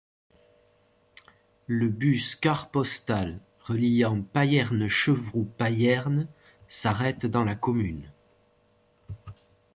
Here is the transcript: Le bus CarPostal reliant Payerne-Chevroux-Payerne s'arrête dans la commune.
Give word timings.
Le 1.67 1.87
bus 1.87 2.33
CarPostal 2.35 3.39
reliant 3.59 4.23
Payerne-Chevroux-Payerne 4.23 6.27
s'arrête 6.67 7.27
dans 7.27 7.43
la 7.43 7.53
commune. 7.53 8.11